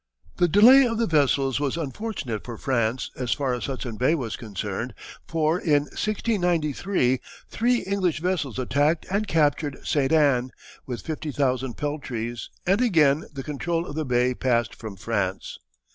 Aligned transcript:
The 0.37 0.47
delay 0.47 0.87
of 0.87 0.97
the 0.97 1.05
vessels 1.05 1.59
was 1.59 1.77
unfortunate 1.77 2.43
for 2.43 2.57
France 2.57 3.11
as 3.17 3.33
far 3.33 3.53
as 3.53 3.67
Hudson 3.67 3.97
Bay 3.97 4.15
was 4.15 4.35
concerned, 4.35 4.95
for 5.27 5.59
in 5.59 5.83
1693 5.83 7.19
three 7.51 7.75
English 7.83 8.19
vessels 8.19 8.57
attacked 8.57 9.05
and 9.11 9.27
captured 9.27 9.77
St. 9.83 10.11
Anne, 10.11 10.49
with 10.87 11.03
fifty 11.05 11.29
thousand 11.29 11.77
peltries, 11.77 12.49
and 12.65 12.81
again 12.81 13.25
the 13.31 13.43
control 13.43 13.85
of 13.85 13.93
the 13.93 14.03
bay 14.03 14.33
passed 14.33 14.73
from 14.73 14.95
France. 14.95 15.59